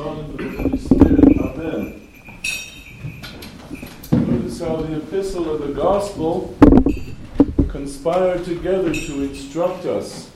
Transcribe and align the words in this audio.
Son, 0.00 0.18
and 0.18 0.38
the 0.38 0.48
Holy 0.56 0.78
Spirit. 0.78 1.24
Amen. 1.40 2.08
Notice 4.12 4.60
how 4.60 4.76
the 4.76 4.96
epistle 4.96 5.54
of 5.54 5.60
the 5.60 5.74
gospel 5.74 6.56
conspire 7.68 8.42
together 8.42 8.94
to 8.94 9.22
instruct 9.22 9.84
us, 9.84 10.30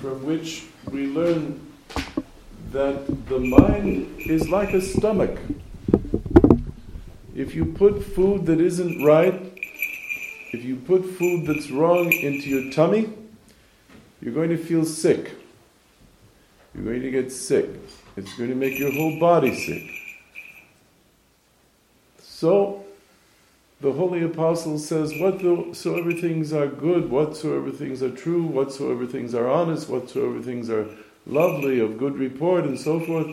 from 0.00 0.22
which 0.26 0.66
we 0.90 1.06
learn 1.06 1.66
that 2.72 3.06
the 3.30 3.38
mind 3.38 4.20
is 4.20 4.50
like 4.50 4.74
a 4.74 4.82
stomach. 4.82 5.38
If 7.34 7.54
you 7.54 7.64
put 7.64 8.04
food 8.04 8.44
that 8.46 8.60
isn't 8.60 9.02
right, 9.02 9.40
if 10.52 10.62
you 10.62 10.76
put 10.76 11.06
food 11.06 11.46
that's 11.46 11.70
wrong 11.70 12.12
into 12.12 12.50
your 12.50 12.70
tummy, 12.70 13.14
you're 14.20 14.34
going 14.34 14.50
to 14.50 14.58
feel 14.58 14.84
sick. 14.84 15.36
You're 16.74 16.84
going 16.84 17.00
to 17.00 17.10
get 17.10 17.32
sick. 17.32 17.70
It's 18.16 18.36
going 18.36 18.50
to 18.50 18.56
make 18.56 18.78
your 18.78 18.92
whole 18.92 19.18
body 19.20 19.54
sick. 19.54 19.88
So, 22.18 22.84
the 23.80 23.92
Holy 23.92 24.22
Apostle 24.22 24.78
says, 24.78 25.12
Whatsoever 25.16 26.12
things 26.12 26.52
are 26.52 26.66
good, 26.66 27.10
whatsoever 27.10 27.70
things 27.70 28.02
are 28.02 28.10
true, 28.10 28.42
whatsoever 28.42 29.06
things 29.06 29.34
are 29.34 29.48
honest, 29.48 29.88
whatsoever 29.88 30.40
things 30.40 30.68
are 30.68 30.86
lovely, 31.26 31.78
of 31.78 31.98
good 31.98 32.16
report, 32.16 32.64
and 32.64 32.78
so 32.78 32.98
forth, 33.00 33.28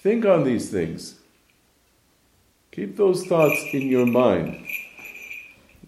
think 0.00 0.26
on 0.26 0.44
these 0.44 0.70
things. 0.70 1.20
Keep 2.72 2.96
those 2.96 3.24
thoughts 3.26 3.64
in 3.72 3.82
your 3.82 4.06
mind, 4.06 4.66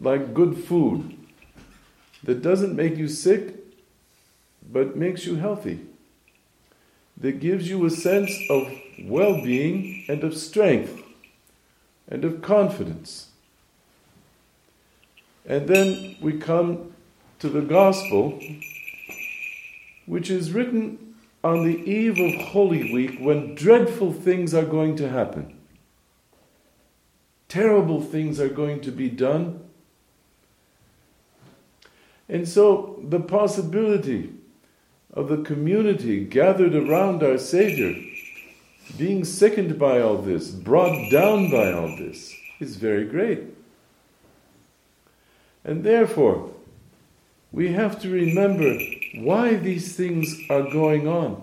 like 0.01 0.35
good 0.35 0.57
food 0.57 1.17
that 2.23 2.43
doesn't 2.43 2.77
make 2.77 2.97
you 2.97 3.09
sick, 3.09 3.55
but 4.71 4.97
makes 4.97 5.27
you 5.27 5.37
healthy 5.37 5.81
that 7.21 7.41
gives 7.41 7.69
you 7.69 7.85
a 7.85 7.91
sense 7.91 8.33
of 8.49 8.73
well 9.03 9.43
being 9.43 10.05
and 10.09 10.25
of 10.25 10.37
strength 10.37 11.03
and 12.09 12.25
of 12.25 12.43
confidence. 12.43 13.29
And 15.47 15.69
then 15.69 16.17
we 16.21 16.39
come 16.39 16.95
to 17.39 17.49
the 17.49 17.63
Gospel, 17.63 18.41
which 20.07 20.31
is 20.31 20.53
written 20.53 21.15
on 21.43 21.65
the 21.65 21.79
eve 21.91 22.19
of 22.19 22.49
Holy 22.49 22.93
Week 22.93 23.19
when 23.21 23.55
dreadful 23.55 24.13
things 24.13 24.55
are 24.55 24.65
going 24.65 24.97
to 24.97 25.09
happen. 25.09 25.57
Terrible 27.49 28.01
things 28.01 28.39
are 28.39 28.49
going 28.49 28.81
to 28.83 28.93
be 28.93 29.09
done. 29.09 29.61
And 32.29 32.47
so 32.47 33.01
the 33.03 33.19
possibility 33.19 34.35
of 35.13 35.29
the 35.29 35.43
community 35.43 36.25
gathered 36.25 36.75
around 36.75 37.23
our 37.23 37.39
Savior, 37.39 37.95
being 38.97 39.25
sickened 39.25 39.79
by 39.79 40.01
all 40.01 40.19
this, 40.19 40.51
brought 40.51 41.11
down 41.11 41.51
by 41.51 41.73
all 41.73 41.97
this, 41.97 42.35
is 42.61 42.77
very 42.77 43.05
great. 43.05 43.43
And 45.65 45.85
therefore, 45.85 46.51
we 47.53 47.73
have 47.73 48.01
to 48.03 48.11
remember 48.11 48.79
why 49.17 49.57
these 49.57 49.97
things 49.97 50.35
are 50.49 50.71
going 50.71 51.09
on. 51.09 51.43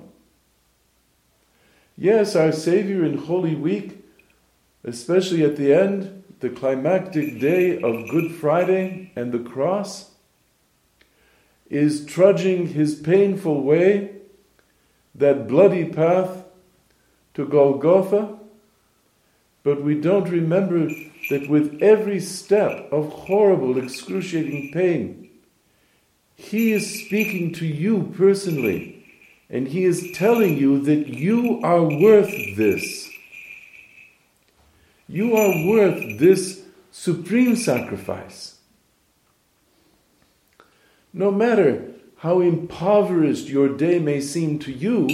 Yes, 1.98 2.36
our 2.36 2.52
Savior 2.52 3.04
in 3.04 3.18
Holy 3.18 3.56
Week, 3.56 4.06
especially 4.84 5.44
at 5.44 5.58
the 5.58 5.74
end, 5.74 6.24
the 6.40 6.50
climactic 6.50 7.40
day 7.40 7.82
of 7.82 8.10
Good 8.10 8.32
Friday 8.32 9.12
and 9.16 9.32
the 9.32 9.40
cross, 9.40 10.12
is 11.70 12.06
trudging 12.06 12.68
his 12.68 12.96
painful 12.96 13.62
way, 13.62 14.12
that 15.14 15.48
bloody 15.48 15.86
path 15.86 16.46
to 17.34 17.46
Golgotha, 17.46 18.38
but 19.64 19.82
we 19.82 19.96
don't 19.96 20.30
remember 20.30 20.88
that 21.30 21.50
with 21.50 21.82
every 21.82 22.20
step 22.20 22.92
of 22.92 23.12
horrible, 23.12 23.78
excruciating 23.78 24.72
pain, 24.72 25.30
he 26.36 26.72
is 26.72 27.06
speaking 27.06 27.52
to 27.56 27.66
you 27.66 28.14
personally, 28.16 29.04
and 29.50 29.68
he 29.68 29.84
is 29.84 30.12
telling 30.14 30.58
you 30.58 30.80
that 30.82 31.08
you 31.08 31.60
are 31.64 31.84
worth 31.84 32.32
this. 32.56 33.10
You 35.10 35.36
are 35.36 35.68
worth 35.68 36.20
this 36.20 36.64
supreme 36.92 37.56
sacrifice 37.56 38.57
no 41.18 41.32
matter 41.32 41.84
how 42.18 42.42
impoverished 42.42 43.48
your 43.48 43.70
day 43.70 43.98
may 43.98 44.22
seem 44.22 44.60
to 44.60 44.72
you, 44.72 45.10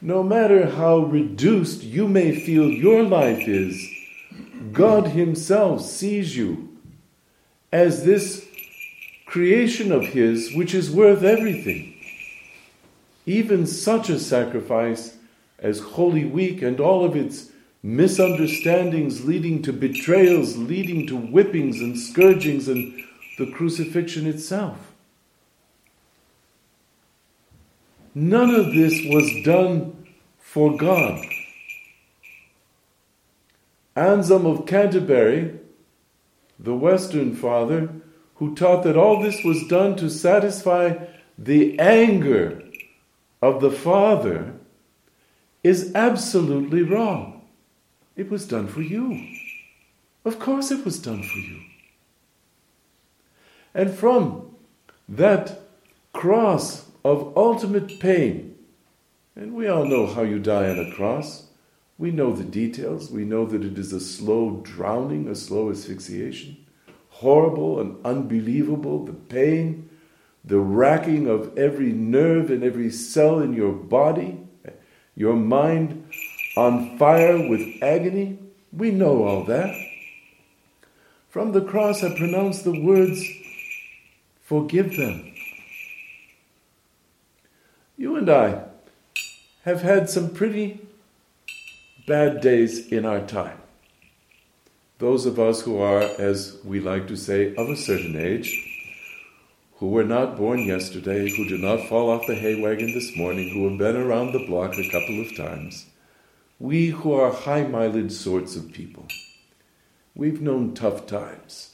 no 0.00 0.22
matter 0.24 0.70
how 0.70 0.98
reduced 0.98 1.84
you 1.84 2.08
may 2.08 2.34
feel 2.44 2.68
your 2.68 3.04
life 3.04 3.46
is, 3.46 3.80
God 4.72 5.08
Himself 5.08 5.82
sees 5.82 6.36
you 6.36 6.76
as 7.72 8.04
this 8.04 8.46
creation 9.24 9.92
of 9.92 10.02
His 10.02 10.52
which 10.54 10.74
is 10.74 10.90
worth 10.90 11.22
everything. 11.22 11.94
Even 13.24 13.66
such 13.66 14.10
a 14.10 14.18
sacrifice 14.18 15.16
as 15.60 15.78
Holy 15.78 16.24
Week 16.24 16.60
and 16.60 16.80
all 16.80 17.04
of 17.04 17.14
its 17.14 17.50
misunderstandings 17.84 19.24
leading 19.24 19.62
to 19.62 19.72
betrayals, 19.72 20.56
leading 20.56 21.06
to 21.06 21.16
whippings 21.16 21.80
and 21.80 21.96
scourgings 21.96 22.66
and 22.66 23.00
the 23.38 23.50
crucifixion 23.50 24.26
itself. 24.26 24.92
None 28.14 28.54
of 28.54 28.66
this 28.74 29.00
was 29.06 29.44
done 29.44 30.06
for 30.38 30.76
God. 30.76 31.24
Anselm 33.96 34.46
of 34.46 34.66
Canterbury, 34.66 35.58
the 36.58 36.74
Western 36.74 37.34
father, 37.34 37.88
who 38.36 38.54
taught 38.54 38.84
that 38.84 38.96
all 38.96 39.22
this 39.22 39.42
was 39.44 39.66
done 39.68 39.96
to 39.96 40.10
satisfy 40.10 40.96
the 41.38 41.78
anger 41.78 42.62
of 43.40 43.60
the 43.60 43.70
Father, 43.70 44.54
is 45.62 45.92
absolutely 45.94 46.82
wrong. 46.82 47.42
It 48.16 48.30
was 48.30 48.46
done 48.46 48.66
for 48.66 48.82
you. 48.82 49.26
Of 50.24 50.38
course, 50.38 50.70
it 50.70 50.84
was 50.84 50.98
done 50.98 51.22
for 51.22 51.38
you. 51.38 51.60
And 53.74 53.92
from 53.92 54.54
that 55.08 55.60
cross 56.12 56.90
of 57.04 57.36
ultimate 57.36 57.98
pain, 58.00 58.56
and 59.34 59.54
we 59.54 59.66
all 59.66 59.84
know 59.84 60.06
how 60.06 60.22
you 60.22 60.38
die 60.38 60.68
on 60.68 60.78
a 60.78 60.94
cross, 60.94 61.46
we 61.98 62.10
know 62.10 62.32
the 62.32 62.44
details, 62.44 63.10
we 63.10 63.24
know 63.24 63.46
that 63.46 63.64
it 63.64 63.78
is 63.78 63.92
a 63.92 64.00
slow 64.00 64.60
drowning, 64.62 65.28
a 65.28 65.34
slow 65.34 65.70
asphyxiation, 65.70 66.56
horrible 67.08 67.80
and 67.80 68.04
unbelievable, 68.04 69.04
the 69.04 69.12
pain, 69.12 69.88
the 70.44 70.58
racking 70.58 71.28
of 71.28 71.56
every 71.56 71.92
nerve 71.92 72.50
and 72.50 72.64
every 72.64 72.90
cell 72.90 73.40
in 73.40 73.52
your 73.52 73.72
body, 73.72 74.38
your 75.14 75.36
mind 75.36 76.04
on 76.56 76.98
fire 76.98 77.48
with 77.48 77.82
agony. 77.82 78.38
We 78.72 78.90
know 78.90 79.24
all 79.24 79.44
that. 79.44 79.74
From 81.28 81.52
the 81.52 81.60
cross, 81.62 82.02
I 82.02 82.16
pronounce 82.16 82.62
the 82.62 82.78
words 82.82 83.22
Forgive 84.52 84.98
them. 84.98 85.32
You 87.96 88.16
and 88.16 88.28
I 88.28 88.64
have 89.64 89.80
had 89.80 90.10
some 90.10 90.28
pretty 90.28 90.78
bad 92.06 92.42
days 92.42 92.88
in 92.88 93.06
our 93.06 93.20
time. 93.20 93.56
Those 94.98 95.24
of 95.24 95.40
us 95.40 95.62
who 95.62 95.78
are, 95.78 96.02
as 96.02 96.58
we 96.66 96.80
like 96.80 97.08
to 97.08 97.16
say, 97.16 97.54
of 97.54 97.70
a 97.70 97.76
certain 97.78 98.14
age, 98.14 98.52
who 99.76 99.88
were 99.88 100.04
not 100.04 100.36
born 100.36 100.66
yesterday, 100.66 101.30
who 101.34 101.46
did 101.46 101.60
not 101.60 101.88
fall 101.88 102.10
off 102.10 102.26
the 102.26 102.34
hay 102.34 102.60
wagon 102.60 102.92
this 102.92 103.16
morning, 103.16 103.54
who 103.54 103.70
have 103.70 103.78
been 103.78 103.96
around 103.96 104.32
the 104.32 104.46
block 104.46 104.76
a 104.76 104.90
couple 104.90 105.22
of 105.22 105.34
times, 105.34 105.86
we 106.60 106.88
who 106.88 107.14
are 107.14 107.32
high 107.32 107.62
mileage 107.62 108.12
sorts 108.12 108.54
of 108.54 108.70
people, 108.70 109.06
we've 110.14 110.42
known 110.42 110.74
tough 110.74 111.06
times. 111.06 111.71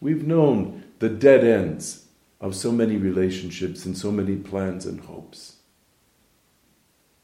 We've 0.00 0.26
known 0.26 0.84
the 0.98 1.08
dead 1.08 1.44
ends 1.44 2.06
of 2.40 2.54
so 2.54 2.70
many 2.70 2.96
relationships 2.96 3.86
and 3.86 3.96
so 3.96 4.12
many 4.12 4.36
plans 4.36 4.86
and 4.86 5.00
hopes. 5.00 5.56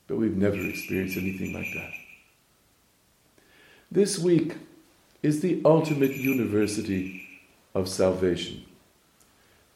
But 0.07 0.17
we've 0.17 0.37
never 0.37 0.61
experienced 0.61 1.17
anything 1.17 1.53
like 1.53 1.73
that. 1.75 1.93
This 3.91 4.19
week 4.19 4.55
is 5.23 5.41
the 5.41 5.61
ultimate 5.65 6.17
university 6.17 7.29
of 7.75 7.89
salvation. 7.89 8.65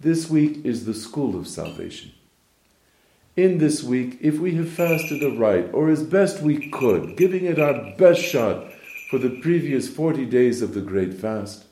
This 0.00 0.28
week 0.28 0.64
is 0.64 0.84
the 0.84 0.94
school 0.94 1.38
of 1.38 1.46
salvation. 1.46 2.12
In 3.37 3.58
this 3.58 3.82
week, 3.82 4.19
if 4.22 4.38
we 4.38 4.54
have 4.54 4.70
fasted 4.70 5.22
aright, 5.22 5.69
or 5.75 5.90
as 5.90 6.02
best 6.02 6.40
we 6.40 6.70
could, 6.70 7.16
giving 7.19 7.44
it 7.44 7.58
our 7.58 7.94
best 7.99 8.22
shot 8.22 8.72
for 9.10 9.19
the 9.19 9.38
previous 9.40 9.88
40 9.88 10.25
days 10.25 10.62
of 10.62 10.72
the 10.72 10.81
great 10.81 11.12
fast, 11.12 11.65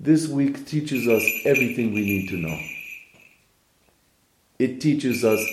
this 0.00 0.26
week 0.28 0.66
teaches 0.66 1.06
us 1.06 1.24
everything 1.44 1.92
we 1.92 2.00
need 2.00 2.28
to 2.28 2.36
know. 2.36 2.58
It 4.58 4.80
teaches 4.80 5.24
us 5.24 5.44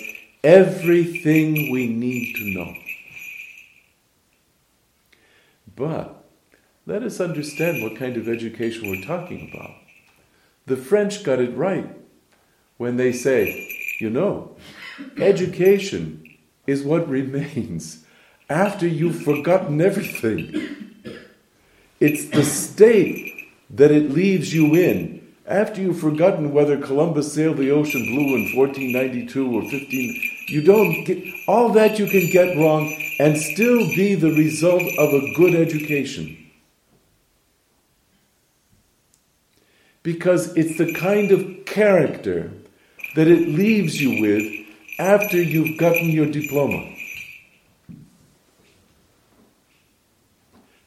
everything 0.43 1.71
we 1.71 1.87
need 1.87 2.35
to 2.35 2.43
know. 2.53 2.73
But 5.75 6.23
let 6.85 7.03
us 7.03 7.19
understand 7.19 7.83
what 7.83 7.97
kind 7.97 8.17
of 8.17 8.27
education 8.27 8.89
we're 8.89 9.05
talking 9.05 9.49
about. 9.53 9.71
The 10.65 10.77
French 10.77 11.23
got 11.23 11.39
it 11.39 11.55
right 11.55 11.89
when 12.77 12.97
they 12.97 13.11
say, 13.11 13.69
you 13.99 14.09
know, 14.09 14.55
education 15.17 16.37
is 16.67 16.83
what 16.83 17.07
remains 17.07 18.05
after 18.49 18.87
you've 18.87 19.23
forgotten 19.23 19.81
everything. 19.81 20.89
It's 21.99 22.29
the 22.29 22.43
state 22.43 23.30
that 23.73 23.91
it 23.91 24.11
leaves 24.11 24.53
you 24.53 24.75
in 24.75 25.21
after 25.47 25.81
you've 25.81 25.99
forgotten 25.99 26.53
whether 26.53 26.77
Columbus 26.77 27.33
sailed 27.33 27.57
the 27.57 27.71
ocean 27.71 28.05
blue 28.05 28.35
in 28.35 28.55
1492 28.55 29.55
or 29.55 29.61
15. 29.69 30.29
You 30.47 30.61
don't 30.61 31.03
get 31.03 31.23
all 31.47 31.69
that 31.73 31.97
you 31.99 32.07
can 32.07 32.29
get 32.29 32.57
wrong 32.57 32.95
and 33.19 33.37
still 33.37 33.79
be 33.95 34.15
the 34.15 34.31
result 34.31 34.83
of 34.97 35.13
a 35.13 35.33
good 35.35 35.55
education. 35.55 36.37
Because 40.03 40.55
it's 40.55 40.77
the 40.77 40.93
kind 40.93 41.31
of 41.31 41.65
character 41.65 42.51
that 43.15 43.27
it 43.27 43.49
leaves 43.49 44.01
you 44.01 44.21
with 44.21 44.43
after 44.99 45.41
you've 45.41 45.77
gotten 45.77 46.09
your 46.09 46.25
diploma. 46.25 46.95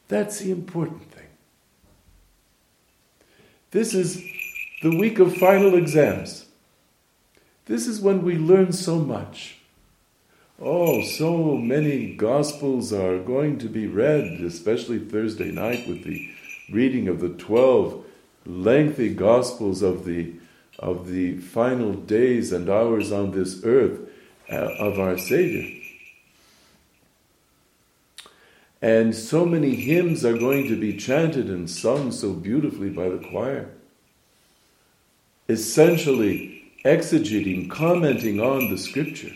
That's 0.07 0.39
the 0.39 0.51
important 0.51 1.11
thing. 1.11 1.24
This 3.75 3.93
is 3.93 4.23
the 4.83 4.97
week 4.97 5.19
of 5.19 5.35
final 5.35 5.75
exams. 5.75 6.45
This 7.65 7.87
is 7.87 7.99
when 7.99 8.23
we 8.23 8.37
learn 8.37 8.71
so 8.71 8.99
much. 8.99 9.57
Oh, 10.61 11.03
so 11.03 11.57
many 11.57 12.15
Gospels 12.15 12.93
are 12.93 13.19
going 13.19 13.57
to 13.57 13.67
be 13.67 13.85
read, 13.85 14.39
especially 14.39 14.99
Thursday 14.99 15.51
night 15.51 15.89
with 15.89 16.05
the 16.05 16.33
reading 16.71 17.09
of 17.09 17.19
the 17.19 17.27
12 17.27 18.05
lengthy 18.45 19.13
Gospels 19.13 19.81
of 19.81 20.05
the, 20.05 20.35
of 20.79 21.09
the 21.09 21.35
final 21.39 21.91
days 21.91 22.53
and 22.53 22.69
hours 22.69 23.11
on 23.11 23.31
this 23.31 23.61
earth 23.65 23.99
uh, 24.49 24.55
of 24.55 24.97
our 24.99 25.17
Savior. 25.17 25.84
And 28.85 29.15
so 29.15 29.47
many 29.47 29.73
hymns 29.73 30.23
are 30.23 30.37
going 30.37 30.67
to 30.67 30.79
be 30.79 30.95
chanted 30.95 31.49
and 31.49 31.67
sung 31.67 32.11
so 32.11 32.33
beautifully 32.33 32.91
by 32.91 33.09
the 33.09 33.17
choir. 33.31 33.71
Essentially, 35.49 36.71
exegeting, 36.85 37.67
commenting 37.67 38.39
on 38.39 38.69
the 38.69 38.77
scripture 38.77 39.31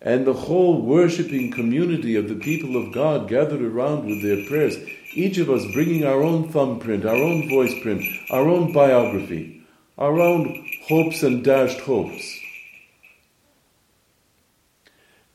and 0.00 0.24
the 0.24 0.32
whole 0.32 0.82
worshipping 0.82 1.50
community 1.50 2.14
of 2.14 2.28
the 2.28 2.36
people 2.36 2.76
of 2.76 2.94
God 2.94 3.28
gathered 3.28 3.60
around 3.60 4.06
with 4.06 4.22
their 4.22 4.46
prayers, 4.46 4.76
each 5.12 5.36
of 5.38 5.50
us 5.50 5.66
bringing 5.72 6.06
our 6.06 6.22
own 6.22 6.48
thumbprint, 6.50 7.04
our 7.04 7.16
own 7.16 7.48
voice 7.48 7.74
print, 7.82 8.04
our 8.30 8.48
own 8.48 8.72
biography, 8.72 9.66
our 9.98 10.20
own 10.20 10.64
hopes 10.86 11.24
and 11.24 11.42
dashed 11.42 11.80
hopes. 11.80 12.39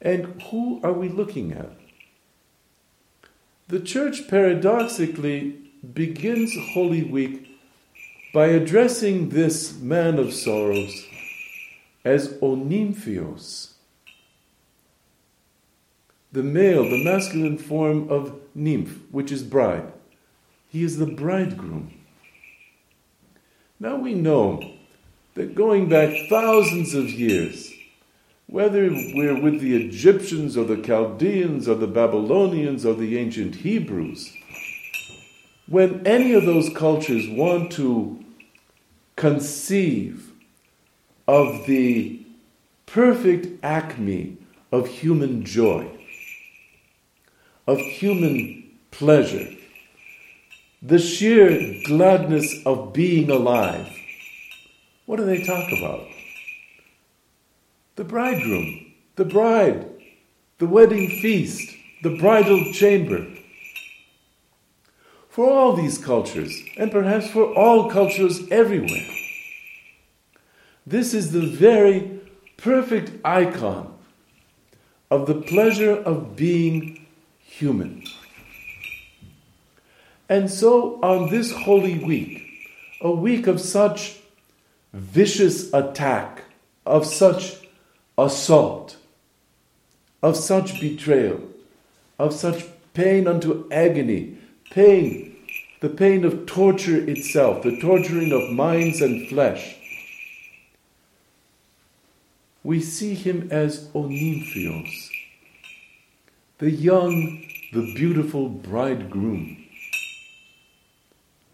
And 0.06 0.40
who 0.52 0.80
are 0.84 0.94
we 0.94 1.10
looking 1.10 1.52
at? 1.52 1.72
The 3.68 3.80
church 3.80 4.28
paradoxically 4.28 5.58
begins 5.94 6.56
Holy 6.74 7.04
Week 7.04 7.48
by 8.32 8.48
addressing 8.48 9.30
this 9.30 9.80
man 9.80 10.20
of 10.20 10.32
sorrows 10.32 11.08
as 12.04 12.34
Onymphios, 12.34 13.72
the 16.32 16.44
male, 16.44 16.84
the 16.84 17.04
masculine 17.04 17.58
form 17.58 18.08
of 18.12 18.40
nymph, 18.54 19.00
which 19.10 19.32
is 19.32 19.42
bride. 19.42 19.92
He 20.70 20.84
is 20.84 21.00
the 21.00 21.08
bridegroom. 21.08 22.00
Now 23.80 23.96
we 23.96 24.14
know 24.14 24.76
that 25.34 25.56
going 25.56 25.90
back 25.90 26.14
thousands 26.30 26.94
of 26.94 27.10
years, 27.10 27.75
whether 28.56 28.90
we're 28.90 29.38
with 29.38 29.60
the 29.60 29.76
Egyptians 29.76 30.56
or 30.56 30.64
the 30.64 30.82
Chaldeans 30.82 31.68
or 31.68 31.76
the 31.76 31.86
Babylonians 31.86 32.86
or 32.86 32.94
the 32.94 33.18
ancient 33.18 33.54
Hebrews, 33.54 34.34
when 35.68 36.08
any 36.08 36.32
of 36.32 36.46
those 36.46 36.70
cultures 36.70 37.28
want 37.28 37.74
to 37.74 38.24
conceive 39.18 40.32
of 41.28 41.66
the 41.66 42.26
perfect 42.86 43.62
acme 43.62 44.38
of 44.72 44.88
human 44.88 45.44
joy, 45.44 45.86
of 47.68 47.78
human 47.80 48.72
pleasure, 48.90 49.50
the 50.82 51.00
sheer 51.00 51.84
gladness 51.88 52.66
of 52.66 52.94
being 52.94 53.30
alive. 53.30 53.90
What 55.08 55.18
do 55.18 55.26
they 55.26 55.44
talk 55.44 55.70
about? 55.78 56.15
The 57.96 58.04
bridegroom, 58.04 58.94
the 59.16 59.26
bride, 59.26 59.88
the 60.58 60.68
wedding 60.68 61.10
feast, 61.22 61.74
the 62.04 62.18
bridal 62.18 62.74
chamber. 62.74 63.26
For 65.30 65.50
all 65.50 65.74
these 65.74 65.98
cultures, 65.98 66.54
and 66.78 66.92
perhaps 66.92 67.30
for 67.30 67.54
all 67.54 67.90
cultures 67.90 68.42
everywhere, 68.52 69.08
this 70.86 71.14
is 71.14 71.32
the 71.32 71.46
very 71.46 72.20
perfect 72.58 73.12
icon 73.26 73.94
of 75.10 75.26
the 75.26 75.42
pleasure 75.42 75.96
of 75.96 76.36
being 76.36 77.06
human. 77.40 78.04
And 80.28 80.50
so, 80.50 81.00
on 81.02 81.30
this 81.30 81.52
Holy 81.52 82.04
Week, 82.04 82.42
a 83.02 83.12
week 83.12 83.48
of 83.48 83.62
such 83.62 84.18
vicious 84.94 85.72
attack, 85.74 86.44
of 86.86 87.06
such 87.06 87.65
assault, 88.18 88.98
of 90.22 90.36
such 90.36 90.80
betrayal, 90.80 91.42
of 92.18 92.34
such 92.34 92.66
pain 92.94 93.28
unto 93.28 93.68
agony, 93.72 94.38
pain, 94.72 95.36
the 95.82 95.90
pain 95.90 96.24
of 96.24 96.46
torture 96.46 97.08
itself, 97.10 97.64
the 97.64 97.80
torturing 97.80 98.32
of 98.32 98.50
minds 98.52 99.02
and 99.02 99.28
flesh, 99.28 99.76
we 102.64 102.82
see 102.82 103.14
him 103.14 103.48
as 103.52 103.88
Onymphios, 103.90 105.10
the 106.58 106.72
young, 106.72 107.46
the 107.74 107.94
beautiful 107.94 108.50
bridegroom. 108.50 109.64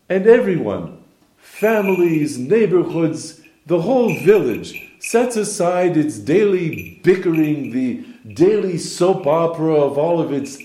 And 0.08 0.26
everyone, 0.26 1.04
families, 1.38 2.38
neighborhoods, 2.38 3.42
the 3.66 3.82
whole 3.82 4.14
village, 4.24 4.91
sets 5.02 5.36
aside 5.36 5.98
its 5.98 6.18
daily 6.20 7.02
bickering, 7.04 7.72
the 7.72 8.06
daily 8.34 8.78
soap 8.78 9.26
opera 9.26 9.74
of 9.74 9.98
all 9.98 10.22
of 10.22 10.32
its 10.32 10.58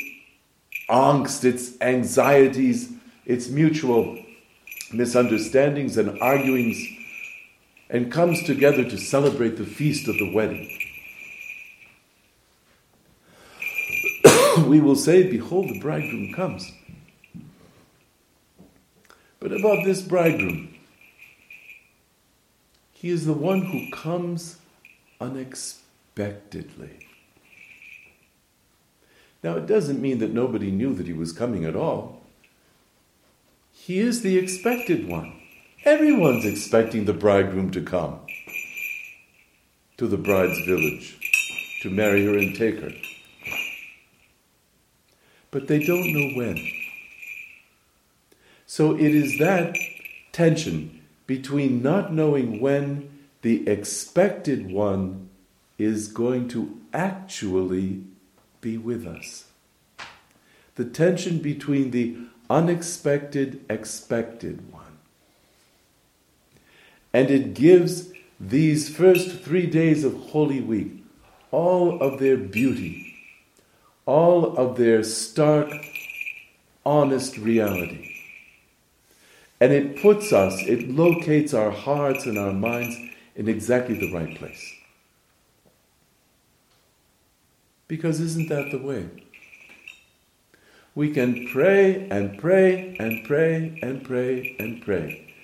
angst, 0.90 1.44
its 1.44 1.72
anxieties, 1.80 2.92
its 3.24 3.48
mutual 3.48 4.18
misunderstandings 4.92 5.96
and 5.96 6.10
arguings 6.20 6.76
and 7.88 8.12
comes 8.12 8.42
together 8.44 8.84
to 8.84 8.98
celebrate 8.98 9.56
the 9.56 9.64
feast 9.64 10.06
of 10.06 10.16
the 10.16 10.32
wedding. 10.34 10.70
we 14.66 14.80
will 14.80 14.96
say, 14.96 15.28
Behold, 15.28 15.68
the 15.68 15.80
bridegroom 15.80 16.34
comes. 16.34 16.70
But 19.40 19.52
about 19.52 19.84
this 19.84 20.02
bridegroom, 20.02 20.75
he 22.98 23.10
is 23.10 23.26
the 23.26 23.34
one 23.34 23.60
who 23.60 23.90
comes 23.90 24.56
unexpectedly. 25.20 27.06
Now, 29.42 29.56
it 29.56 29.66
doesn't 29.66 30.00
mean 30.00 30.18
that 30.20 30.32
nobody 30.32 30.70
knew 30.70 30.94
that 30.94 31.06
he 31.06 31.12
was 31.12 31.30
coming 31.30 31.66
at 31.66 31.76
all. 31.76 32.22
He 33.70 33.98
is 33.98 34.22
the 34.22 34.38
expected 34.38 35.06
one. 35.06 35.38
Everyone's 35.84 36.46
expecting 36.46 37.04
the 37.04 37.12
bridegroom 37.12 37.70
to 37.72 37.82
come 37.82 38.20
to 39.98 40.06
the 40.06 40.16
bride's 40.16 40.58
village 40.66 41.18
to 41.82 41.90
marry 41.90 42.24
her 42.24 42.38
and 42.38 42.56
take 42.56 42.80
her. 42.80 42.92
But 45.50 45.68
they 45.68 45.84
don't 45.84 46.14
know 46.14 46.38
when. 46.38 46.66
So 48.64 48.96
it 48.96 49.14
is 49.14 49.38
that 49.38 49.76
tension 50.32 50.95
between 51.26 51.82
not 51.82 52.12
knowing 52.12 52.60
when 52.60 53.10
the 53.42 53.68
expected 53.68 54.70
one 54.70 55.28
is 55.78 56.08
going 56.08 56.48
to 56.48 56.80
actually 56.92 58.02
be 58.60 58.78
with 58.78 59.06
us. 59.06 59.44
The 60.76 60.84
tension 60.84 61.38
between 61.38 61.90
the 61.90 62.16
unexpected, 62.48 63.64
expected 63.68 64.72
one. 64.72 64.98
And 67.12 67.30
it 67.30 67.54
gives 67.54 68.12
these 68.38 68.94
first 68.94 69.40
three 69.40 69.66
days 69.66 70.04
of 70.04 70.14
Holy 70.30 70.60
Week 70.60 71.04
all 71.50 72.00
of 72.02 72.18
their 72.18 72.36
beauty, 72.36 73.14
all 74.04 74.56
of 74.56 74.76
their 74.76 75.02
stark, 75.02 75.70
honest 76.84 77.38
reality. 77.38 78.15
And 79.60 79.72
it 79.72 80.02
puts 80.02 80.32
us, 80.32 80.60
it 80.66 80.90
locates 80.90 81.54
our 81.54 81.70
hearts 81.70 82.26
and 82.26 82.38
our 82.38 82.52
minds 82.52 82.96
in 83.34 83.48
exactly 83.48 83.98
the 83.98 84.12
right 84.12 84.36
place. 84.36 84.74
Because 87.88 88.20
isn't 88.20 88.48
that 88.48 88.70
the 88.70 88.78
way? 88.78 89.08
We 90.94 91.10
can 91.10 91.48
pray 91.48 92.08
and 92.10 92.38
pray 92.38 92.96
and 92.98 93.24
pray 93.24 93.78
and 93.82 94.02
pray 94.02 94.56
and 94.58 94.82
pray. 94.82 95.34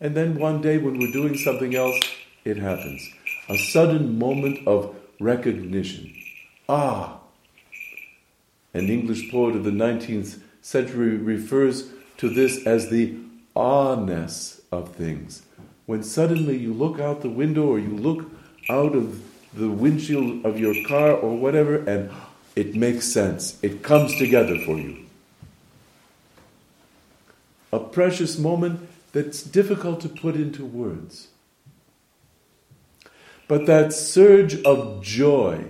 And 0.00 0.14
then 0.14 0.38
one 0.38 0.60
day 0.60 0.78
when 0.78 0.98
we're 0.98 1.12
doing 1.12 1.36
something 1.36 1.74
else, 1.74 1.98
it 2.44 2.58
happens. 2.58 3.08
A 3.48 3.56
sudden 3.56 4.18
moment 4.18 4.66
of 4.66 4.94
recognition. 5.20 6.14
Ah! 6.68 7.20
An 8.74 8.88
English 8.88 9.30
poet 9.30 9.54
of 9.54 9.64
the 9.64 9.70
19th 9.70 10.40
century 10.60 11.16
refers 11.16 11.90
to 12.16 12.28
this 12.28 12.66
as 12.66 12.90
the 12.90 13.16
ah-ness 13.56 14.60
of 14.72 14.94
things. 14.94 15.42
When 15.86 16.02
suddenly 16.02 16.56
you 16.56 16.72
look 16.72 16.98
out 16.98 17.22
the 17.22 17.28
window 17.28 17.66
or 17.66 17.78
you 17.78 17.96
look 17.96 18.30
out 18.68 18.94
of 18.94 19.22
the 19.52 19.70
windshield 19.70 20.44
of 20.44 20.58
your 20.58 20.74
car 20.86 21.12
or 21.12 21.36
whatever 21.36 21.76
and 21.76 22.10
it 22.56 22.74
makes 22.74 23.06
sense. 23.06 23.58
It 23.62 23.82
comes 23.82 24.16
together 24.16 24.58
for 24.58 24.78
you. 24.78 25.04
A 27.72 27.80
precious 27.80 28.38
moment 28.38 28.88
that's 29.12 29.42
difficult 29.42 30.00
to 30.00 30.08
put 30.08 30.36
into 30.36 30.64
words. 30.64 31.28
But 33.46 33.66
that 33.66 33.92
surge 33.92 34.62
of 34.62 35.02
joy 35.02 35.66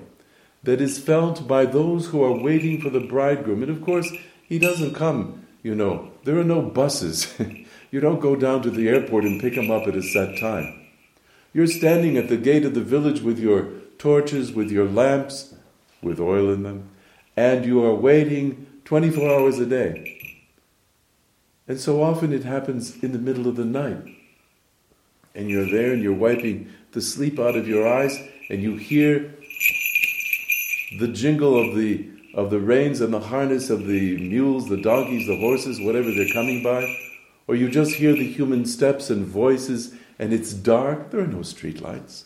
that 0.63 0.81
is 0.81 0.99
felt 0.99 1.47
by 1.47 1.67
those 1.67 2.07
who 2.07 2.23
are 2.23 2.33
waiting 2.33 2.81
for 2.81 2.91
the 2.91 3.01
bridegroom, 3.01 3.63
and 3.63 3.71
of 3.71 3.83
course, 3.83 4.11
he 4.47 4.59
doesn't 4.59 4.95
come, 4.95 5.47
you 5.63 5.75
know, 5.75 6.11
there 6.25 6.39
are 6.39 6.45
no 6.45 6.63
buses. 6.63 7.33
you 7.95 8.01
don't 8.01 8.19
go 8.19 8.35
down 8.35 8.61
to 8.61 8.73
the 8.73 8.89
airport 8.89 9.23
and 9.23 9.41
pick 9.41 9.55
him 9.55 9.71
up 9.71 9.87
at 9.87 9.95
a 9.95 10.03
set 10.03 10.37
time. 10.37 10.85
You're 11.53 11.69
standing 11.69 12.17
at 12.17 12.29
the 12.29 12.37
gate 12.37 12.65
of 12.65 12.75
the 12.75 12.81
village 12.81 13.21
with 13.21 13.39
your 13.39 13.69
torches, 13.99 14.51
with 14.51 14.69
your 14.69 14.89
lamps, 14.89 15.55
with 16.03 16.19
oil 16.19 16.53
in 16.53 16.65
them, 16.65 16.91
and 17.37 17.65
you 17.65 17.85
are 17.85 17.95
waiting 17.95 18.67
24 18.85 19.31
hours 19.31 19.61
a 19.61 19.67
day. 19.67 20.43
And 21.69 21.79
so 21.79 22.03
often 22.03 22.33
it 22.33 22.43
happens 22.43 23.01
in 23.01 23.13
the 23.13 23.19
middle 23.21 23.47
of 23.47 23.55
the 23.55 23.65
night. 23.65 24.03
And 25.37 25.49
you're 25.49 25.71
there 25.71 25.93
and 25.93 26.03
you're 26.03 26.15
wiping 26.15 26.73
the 26.91 27.01
sleep 27.01 27.39
out 27.39 27.55
of 27.55 27.69
your 27.69 27.87
eyes, 27.87 28.19
and 28.51 28.61
you 28.61 28.77
hear 28.77 29.33
the 30.99 31.07
jingle 31.07 31.57
of 31.57 31.77
the 31.77 32.11
of 32.35 32.51
the 32.51 32.59
reins 32.59 33.01
and 33.01 33.15
the 33.15 33.21
harness 33.21 33.71
of 33.71 33.87
the 33.87 34.17
mules, 34.17 34.69
the 34.69 34.83
donkeys, 34.83 35.29
the 35.29 35.39
horses, 35.39 35.81
whatever 35.81 36.11
they're 36.11 36.33
coming 36.33 36.65
by, 36.65 36.85
or 37.47 37.55
you 37.55 37.69
just 37.69 37.97
hear 37.97 38.13
the 38.13 38.31
human 38.31 38.65
steps 38.67 39.11
and 39.11 39.27
voices, 39.27 39.95
and 40.19 40.33
it's 40.33 40.53
dark. 40.53 41.11
There 41.11 41.21
are 41.21 41.27
no 41.27 41.43
street 41.43 41.81
lights, 41.81 42.25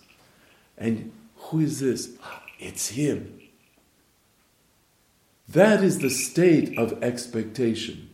and 0.77 1.13
who 1.37 1.61
is 1.61 1.81
this? 1.81 2.11
It's 2.59 2.89
him. 2.89 3.41
That 5.49 5.83
is 5.83 6.01
the 6.01 6.11
state 6.11 6.77
of 6.79 7.03
expectation 7.03 8.11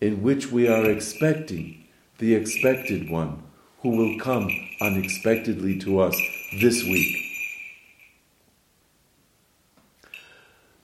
in 0.00 0.22
which 0.22 0.52
we 0.52 0.68
are 0.68 0.90
expecting 0.90 1.86
the 2.18 2.34
expected 2.34 3.10
one 3.10 3.42
who 3.80 3.90
will 3.90 4.18
come 4.18 4.50
unexpectedly 4.80 5.78
to 5.78 6.00
us 6.00 6.14
this 6.60 6.82
week. 6.82 7.16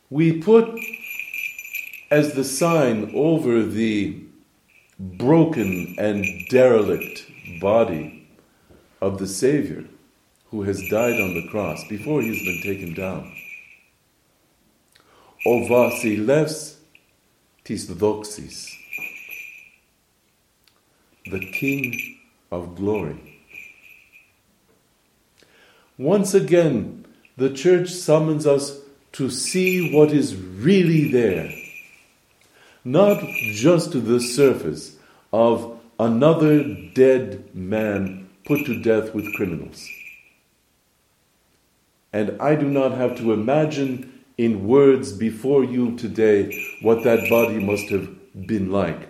We 0.09 0.41
put 0.41 0.79
as 2.11 2.35
the 2.35 2.45
sign 2.45 3.13
over 3.15 3.63
the 3.63 4.22
broken 4.99 5.95
and 5.99 6.25
derelict 6.49 7.27
body 7.61 8.29
of 9.01 9.19
the 9.19 9.27
Savior 9.27 9.85
who 10.51 10.63
has 10.63 10.81
died 10.91 11.19
on 11.21 11.35
the 11.35 11.49
cross 11.51 11.83
before 11.89 12.21
he's 12.21 12.43
been 12.45 12.61
taken 12.63 12.95
down. 12.95 13.35
O 15.47 15.67
Vasileus 15.67 16.77
tis 17.65 17.89
doxis, 17.89 18.69
the 21.27 21.41
King 21.53 22.19
of 22.51 22.77
glory. 22.77 23.41
Once 25.99 26.35
again, 26.35 27.05
the 27.37 27.51
church 27.51 27.91
summons 27.91 28.47
us 28.47 28.79
to 29.13 29.31
see 29.31 29.95
what 29.95 30.13
is 30.13 30.37
really 30.37 31.11
there, 31.11 31.51
not 32.85 33.23
just 33.53 33.93
the 33.93 34.21
surface 34.21 34.97
of 35.33 35.81
another 35.99 36.65
dead 36.95 37.55
man 37.55 38.29
put 38.45 38.67
to 38.67 38.83
death 38.83 39.15
with 39.15 39.33
criminals. 39.35 39.89
And 42.13 42.41
I 42.41 42.57
do 42.57 42.69
not 42.69 42.93
have 42.93 43.17
to 43.19 43.33
imagine 43.33 44.25
in 44.37 44.67
words 44.67 45.13
before 45.13 45.65
you 45.65 45.97
today 45.97 46.67
what 46.83 47.05
that 47.05 47.29
body 47.31 47.59
must 47.59 47.89
have 47.91 48.09
been 48.47 48.71
like, 48.71 49.09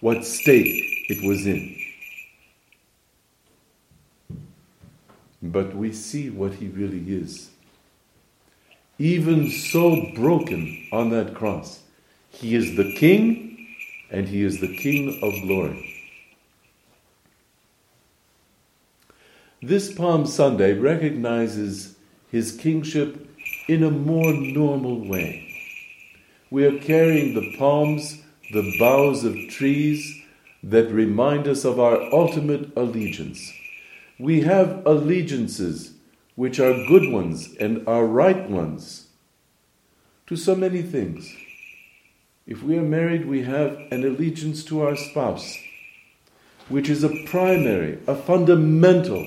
what 0.00 0.24
state 0.24 0.66
it 1.08 1.26
was 1.26 1.46
in. 1.46 1.76
But 5.42 5.74
we 5.74 5.92
see 5.92 6.30
what 6.30 6.54
he 6.54 6.68
really 6.68 7.04
is. 7.12 7.50
Even 8.98 9.50
so 9.50 10.12
broken 10.14 10.88
on 10.92 11.10
that 11.10 11.34
cross, 11.34 11.80
he 12.34 12.54
is 12.54 12.76
the 12.76 12.94
King 12.94 13.68
and 14.10 14.28
he 14.28 14.42
is 14.42 14.60
the 14.60 14.76
King 14.76 15.18
of 15.22 15.32
glory. 15.46 15.90
This 19.62 19.92
Palm 19.94 20.26
Sunday 20.26 20.74
recognizes 20.74 21.96
his 22.30 22.52
kingship 22.52 23.26
in 23.66 23.82
a 23.82 23.90
more 23.90 24.32
normal 24.32 25.08
way. 25.08 25.50
We 26.50 26.66
are 26.66 26.78
carrying 26.80 27.34
the 27.34 27.56
palms, 27.56 28.22
the 28.52 28.76
boughs 28.78 29.24
of 29.24 29.34
trees 29.48 30.22
that 30.62 30.90
remind 30.90 31.48
us 31.48 31.64
of 31.64 31.80
our 31.80 32.00
ultimate 32.12 32.76
allegiance. 32.76 33.52
We 34.18 34.42
have 34.42 34.82
allegiances 34.84 35.94
which 36.34 36.60
are 36.60 36.86
good 36.86 37.10
ones 37.10 37.54
and 37.58 37.86
are 37.88 38.04
right 38.04 38.48
ones 38.50 39.08
to 40.26 40.36
so 40.36 40.54
many 40.54 40.82
things. 40.82 41.34
If 42.46 42.62
we 42.62 42.76
are 42.76 42.82
married, 42.82 43.26
we 43.26 43.42
have 43.42 43.78
an 43.90 44.04
allegiance 44.04 44.64
to 44.64 44.82
our 44.82 44.96
spouse, 44.96 45.56
which 46.68 46.88
is 46.88 47.02
a 47.02 47.24
primary, 47.26 47.98
a 48.06 48.14
fundamental, 48.14 49.26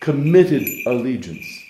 committed 0.00 0.62
allegiance 0.86 1.62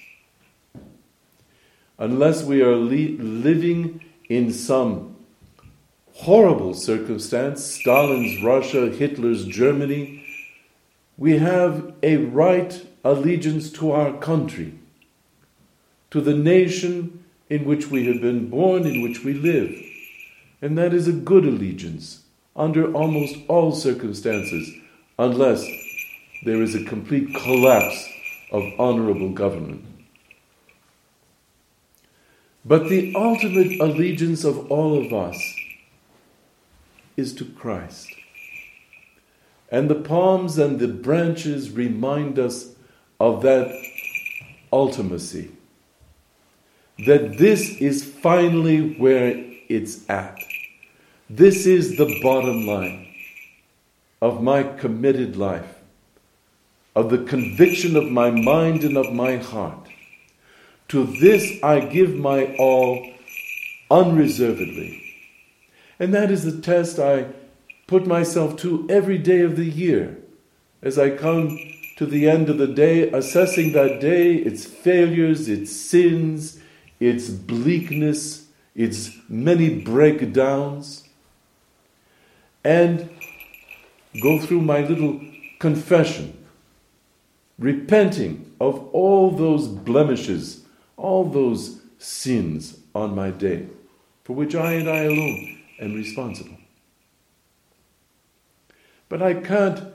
unless 2.03 2.43
we 2.43 2.61
are 2.61 2.75
living 2.75 4.01
in 4.29 4.53
some 4.53 5.15
horrible 6.15 6.75
circumstance, 6.75 7.65
Stalin's 7.65 8.43
Russia, 8.43 8.91
Hitler's 8.91 9.45
Germany, 9.47 10.25
we 11.17 11.39
have 11.39 11.95
a 12.03 12.17
right 12.17 12.85
allegiance 13.05 13.71
to 13.71 13.93
our 13.93 14.13
country, 14.19 14.77
to 16.11 16.21
the 16.21 16.35
nation 16.35 17.25
in 17.49 17.65
which 17.65 17.87
we 17.87 18.07
have 18.07 18.21
been 18.21 18.49
born, 18.51 18.85
in 18.85 19.01
which 19.03 19.23
we 19.23 19.35
live. 19.35 19.73
And 20.63 20.79
that 20.79 20.95
is 20.95 21.09
a 21.09 21.13
good 21.13 21.45
allegiance 21.45 22.23
under 22.55 22.93
almost 22.93 23.37
all 23.49 23.73
circumstances, 23.73 24.71
unless 25.19 25.67
there 26.45 26.63
is 26.63 26.77
a 26.77 26.85
complete 26.85 27.35
collapse 27.35 28.09
of 28.53 28.63
honorable 28.79 29.31
government. 29.31 29.85
But 32.65 32.89
the 32.89 33.13
ultimate 33.17 33.81
allegiance 33.81 34.45
of 34.45 34.71
all 34.71 35.05
of 35.05 35.13
us 35.13 35.37
is 37.17 37.35
to 37.35 37.45
Christ. 37.45 38.09
And 39.71 39.91
the 39.91 39.97
palms 39.97 40.59
and 40.59 40.79
the 40.79 40.87
branches 40.89 41.71
remind 41.71 42.39
us 42.39 42.75
of 43.19 43.43
that 43.43 43.69
ultimacy. 44.73 45.51
That 47.07 47.39
this 47.39 47.81
is 47.81 48.05
finally 48.05 48.97
where 48.97 49.35
it's 49.69 50.09
at. 50.09 50.39
This 51.35 51.65
is 51.65 51.97
the 51.97 52.21
bottom 52.23 52.67
line 52.67 53.09
of 54.21 54.43
my 54.43 54.65
committed 54.65 55.35
life, 55.35 55.79
of 56.95 57.09
the 57.09 57.25
conviction 57.25 57.97
of 57.97 58.05
my 58.11 58.31
mind 58.31 58.85
and 58.85 58.99
of 58.99 59.15
my 59.15 59.39
heart 59.39 59.89
to 60.89 61.07
this 61.07 61.59
I 61.63 61.81
give 61.81 62.15
my 62.15 62.55
all 62.59 63.15
unreservedly. 63.91 65.03
And 65.99 66.13
that 66.13 66.31
is 66.31 66.45
the 66.45 66.61
test 66.61 66.99
I 66.99 67.29
put 67.87 68.07
myself 68.07 68.59
to 68.59 68.87
every 68.91 69.17
day 69.17 69.41
of 69.41 69.57
the 69.57 69.65
year 69.65 70.19
as 70.83 70.99
I 70.99 71.17
come 71.17 71.59
to 71.97 72.05
the 72.05 72.29
end 72.29 72.51
of 72.51 72.59
the 72.59 72.67
day, 72.67 73.09
assessing 73.11 73.73
that 73.73 74.03
day, 74.03 74.35
its 74.35 74.67
failures, 74.67 75.49
its 75.49 75.75
sins, 75.75 76.61
its 77.01 77.31
bleakness, 77.31 78.49
its 78.75 79.17
many 79.31 79.83
breakdowns, 79.83 81.09
and 82.65 83.09
go 84.23 84.39
through 84.39 84.61
my 84.61 84.81
little 84.81 85.21
confession, 85.59 86.37
repenting 87.59 88.53
of 88.61 88.89
all 88.93 89.31
those 89.31 89.69
blemishes, 89.69 90.65
all 90.97 91.25
those 91.25 91.81
sins 91.99 92.79
on 92.95 93.15
my 93.15 93.31
day, 93.31 93.67
for 94.25 94.35
which 94.35 94.55
I 94.55 94.73
and 94.73 94.89
I 94.89 95.05
alone 95.05 95.61
am 95.81 95.95
responsible. 95.95 96.57
But 99.09 99.23
I 99.23 99.35
can't 99.35 99.93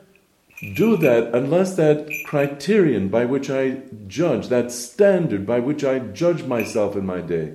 do 0.75 0.97
that 0.97 1.35
unless 1.35 1.75
that 1.75 2.09
criterion 2.25 3.09
by 3.09 3.25
which 3.25 3.49
I 3.49 3.81
judge, 4.07 4.47
that 4.47 4.71
standard 4.71 5.45
by 5.45 5.59
which 5.59 5.83
I 5.83 5.99
judge 5.99 6.43
myself 6.43 6.95
in 6.95 7.05
my 7.05 7.21
day, 7.21 7.53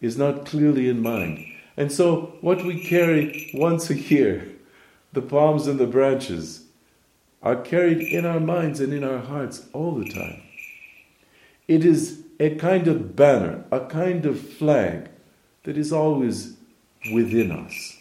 is 0.00 0.16
not 0.16 0.46
clearly 0.46 0.88
in 0.88 1.02
mind. 1.02 1.44
And 1.76 1.92
so, 1.92 2.36
what 2.40 2.64
we 2.64 2.82
carry 2.82 3.50
once 3.54 3.90
a 3.90 3.98
year, 3.98 4.48
the 5.12 5.22
palms 5.22 5.66
and 5.66 5.78
the 5.78 5.86
branches, 5.86 6.64
are 7.42 7.56
carried 7.56 8.00
in 8.00 8.24
our 8.24 8.40
minds 8.40 8.80
and 8.80 8.92
in 8.92 9.04
our 9.04 9.18
hearts 9.18 9.66
all 9.72 9.94
the 9.94 10.08
time. 10.08 10.42
It 11.68 11.84
is 11.84 12.22
a 12.40 12.54
kind 12.56 12.88
of 12.88 13.14
banner, 13.14 13.64
a 13.70 13.80
kind 13.80 14.24
of 14.24 14.40
flag 14.40 15.10
that 15.64 15.76
is 15.76 15.92
always 15.92 16.56
within 17.12 17.50
us. 17.50 17.98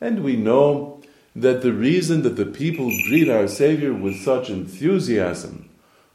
And 0.00 0.24
we 0.24 0.36
know 0.36 1.02
that 1.36 1.62
the 1.62 1.72
reason 1.72 2.22
that 2.22 2.36
the 2.36 2.46
people 2.46 2.88
greet 3.08 3.28
our 3.28 3.46
Savior 3.46 3.92
with 3.92 4.22
such 4.22 4.50
enthusiasm, 4.50 5.68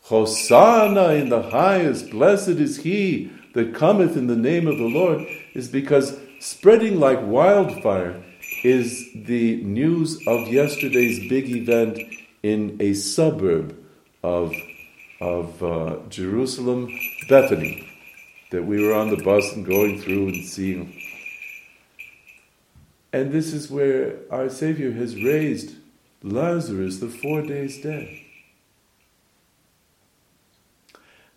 Hosanna 0.03 1.13
in 1.13 1.29
the 1.29 1.43
highest, 1.43 2.11
blessed 2.11 2.49
is 2.49 2.77
he 2.77 3.31
that 3.55 3.73
cometh 3.73 4.15
in 4.15 4.27
the 4.27 4.35
name 4.35 4.67
of 4.67 4.77
the 4.77 4.87
Lord, 4.87 5.25
is 5.55 5.67
because 5.67 6.19
spreading 6.39 6.99
like 6.99 7.19
wildfire 7.23 8.23
is 8.63 9.03
the 9.15 9.63
news 9.63 10.19
of 10.27 10.47
yesterday's 10.47 11.27
big 11.27 11.49
event 11.49 11.97
in 12.43 12.77
a 12.79 12.93
suburb 12.93 13.75
of, 14.23 14.53
of 15.19 15.63
uh, 15.63 15.97
Jerusalem, 16.09 16.87
Bethany, 17.27 17.89
that 18.51 18.63
we 18.63 18.85
were 18.85 18.93
on 18.93 19.09
the 19.09 19.23
bus 19.23 19.51
and 19.53 19.65
going 19.65 19.99
through 19.99 20.27
and 20.27 20.45
seeing 20.45 20.93
and 23.15 23.31
this 23.31 23.53
is 23.53 23.71
where 23.71 24.17
our 24.29 24.49
Savior 24.49 24.91
has 24.91 25.15
raised 25.15 25.77
Lazarus, 26.21 26.99
the 26.99 27.07
four 27.07 27.41
days 27.43 27.81
dead. 27.81 28.09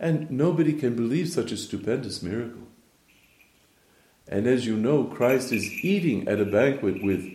And 0.00 0.30
nobody 0.30 0.72
can 0.72 0.94
believe 0.94 1.28
such 1.28 1.50
a 1.50 1.56
stupendous 1.56 2.22
miracle. 2.22 2.62
And 4.28 4.46
as 4.46 4.66
you 4.66 4.76
know, 4.76 5.04
Christ 5.04 5.52
is 5.52 5.64
eating 5.84 6.28
at 6.28 6.40
a 6.40 6.44
banquet 6.44 7.02
with, 7.02 7.26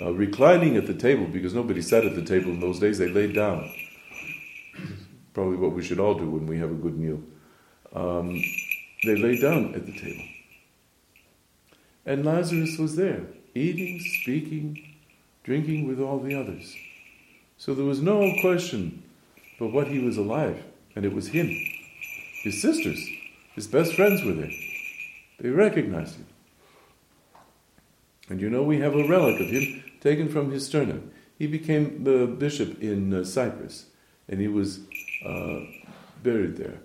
uh, 0.00 0.12
reclining 0.12 0.76
at 0.76 0.86
the 0.86 0.94
table, 0.94 1.26
because 1.26 1.54
nobody 1.54 1.82
sat 1.82 2.04
at 2.04 2.14
the 2.14 2.24
table 2.24 2.50
in 2.50 2.60
those 2.60 2.80
days, 2.80 2.98
they 2.98 3.08
laid 3.08 3.34
down. 3.34 3.70
Probably 5.34 5.56
what 5.56 5.72
we 5.72 5.82
should 5.82 6.00
all 6.00 6.14
do 6.14 6.28
when 6.28 6.46
we 6.46 6.58
have 6.58 6.70
a 6.70 6.74
good 6.74 6.98
meal. 6.98 7.20
Um, 7.92 8.42
they 9.04 9.16
lay 9.16 9.38
down 9.40 9.74
at 9.74 9.86
the 9.86 9.92
table. 9.92 10.24
And 12.04 12.24
Lazarus 12.24 12.78
was 12.78 12.96
there 12.96 13.26
eating, 13.54 14.00
speaking, 14.22 14.96
drinking 15.44 15.86
with 15.86 16.00
all 16.00 16.18
the 16.20 16.34
others. 16.34 16.74
So 17.58 17.74
there 17.74 17.84
was 17.84 18.00
no 18.00 18.32
question 18.40 19.02
but 19.58 19.68
what 19.68 19.88
he 19.88 19.98
was 19.98 20.16
alive, 20.16 20.62
and 20.94 21.04
it 21.04 21.12
was 21.12 21.28
him. 21.28 21.50
His 22.42 22.62
sisters, 22.62 23.04
his 23.54 23.66
best 23.66 23.94
friends 23.94 24.24
were 24.24 24.32
there. 24.32 24.52
They 25.40 25.50
recognized 25.50 26.16
him. 26.16 26.26
And 28.28 28.40
you 28.40 28.50
know, 28.50 28.62
we 28.62 28.80
have 28.80 28.94
a 28.94 29.08
relic 29.08 29.40
of 29.40 29.48
him 29.48 29.82
taken 30.00 30.28
from 30.28 30.50
his 30.50 30.66
sternum. 30.66 31.10
He 31.38 31.46
became 31.46 32.04
the 32.04 32.26
bishop 32.26 32.82
in 32.82 33.14
uh, 33.14 33.24
Cyprus, 33.24 33.86
and 34.28 34.40
he 34.40 34.48
was 34.48 34.80
uh, 35.24 35.60
buried 36.22 36.56
there. 36.56 36.80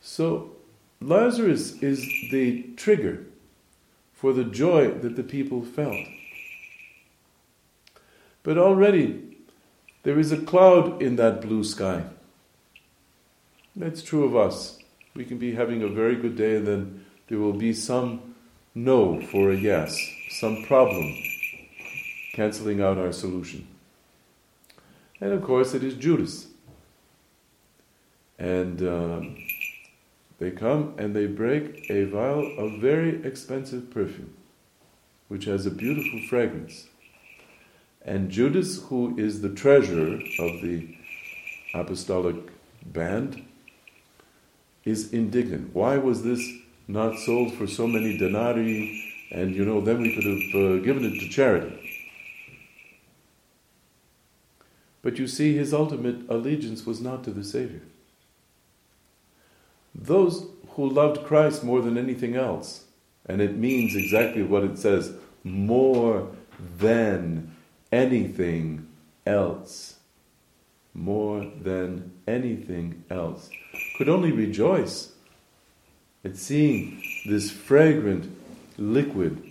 So, 0.00 0.56
Lazarus 1.00 1.80
is 1.82 2.00
the 2.30 2.62
trigger 2.76 3.26
for 4.12 4.32
the 4.32 4.44
joy 4.44 4.90
that 4.90 5.16
the 5.16 5.22
people 5.22 5.62
felt. 5.62 6.06
But 8.42 8.58
already 8.58 9.38
there 10.02 10.18
is 10.18 10.32
a 10.32 10.40
cloud 10.40 11.02
in 11.02 11.16
that 11.16 11.40
blue 11.40 11.64
sky. 11.64 12.04
That's 13.76 14.02
true 14.02 14.24
of 14.24 14.36
us. 14.36 14.78
We 15.14 15.24
can 15.24 15.38
be 15.38 15.54
having 15.54 15.82
a 15.82 15.88
very 15.88 16.16
good 16.16 16.36
day 16.36 16.56
and 16.56 16.66
then 16.66 17.04
there 17.28 17.38
will 17.38 17.52
be 17.52 17.72
some 17.72 18.34
no 18.74 19.20
for 19.20 19.50
a 19.50 19.56
yes, 19.56 19.96
some 20.30 20.64
problem 20.64 21.14
canceling 22.32 22.80
out 22.80 22.98
our 22.98 23.12
solution. 23.12 23.66
And 25.20 25.32
of 25.32 25.42
course, 25.42 25.74
it 25.74 25.84
is 25.84 25.94
Judas. 25.94 26.46
And 28.38 28.82
uh, 28.82 29.20
they 30.38 30.50
come 30.50 30.94
and 30.96 31.14
they 31.14 31.26
break 31.26 31.90
a 31.90 32.04
vial 32.04 32.50
of 32.58 32.80
very 32.80 33.22
expensive 33.24 33.90
perfume, 33.90 34.34
which 35.28 35.44
has 35.44 35.66
a 35.66 35.70
beautiful 35.70 36.20
fragrance. 36.28 36.86
And 38.02 38.30
Judas, 38.30 38.82
who 38.84 39.14
is 39.18 39.42
the 39.42 39.50
treasurer 39.50 40.14
of 40.14 40.62
the 40.62 40.96
apostolic 41.74 42.36
band, 42.86 43.44
is 44.84 45.12
indignant. 45.12 45.74
Why 45.74 45.96
was 45.96 46.22
this 46.22 46.42
not 46.88 47.18
sold 47.18 47.54
for 47.54 47.66
so 47.66 47.86
many 47.86 48.16
denarii? 48.18 49.06
And 49.32 49.54
you 49.54 49.64
know, 49.64 49.80
then 49.80 50.00
we 50.00 50.14
could 50.14 50.24
have 50.24 50.62
uh, 50.62 50.84
given 50.84 51.04
it 51.04 51.20
to 51.20 51.28
charity. 51.28 51.76
But 55.02 55.18
you 55.18 55.26
see, 55.26 55.54
his 55.54 55.72
ultimate 55.72 56.28
allegiance 56.28 56.84
was 56.84 57.00
not 57.00 57.24
to 57.24 57.30
the 57.30 57.44
Savior. 57.44 57.82
Those 59.94 60.46
who 60.70 60.88
loved 60.88 61.24
Christ 61.24 61.64
more 61.64 61.80
than 61.80 61.96
anything 61.96 62.36
else, 62.36 62.84
and 63.26 63.40
it 63.40 63.56
means 63.56 63.96
exactly 63.96 64.42
what 64.42 64.64
it 64.64 64.78
says 64.78 65.12
more 65.42 66.28
than 66.78 67.54
anything 67.90 68.86
else, 69.26 69.96
more 70.94 71.50
than 71.62 72.12
anything 72.26 73.04
else, 73.10 73.50
could 73.96 74.08
only 74.08 74.32
rejoice 74.32 75.12
at 76.24 76.36
seeing 76.36 77.02
this 77.26 77.50
fragrant 77.50 78.30
liquid 78.76 79.42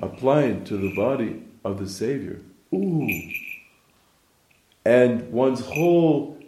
applied 0.00 0.66
to 0.66 0.76
the 0.76 0.94
body 0.94 1.42
of 1.64 1.78
the 1.78 1.88
Savior. 1.88 2.40
Ooh! 2.74 3.08
And 4.84 5.32
one's 5.32 5.60
whole 5.60 6.38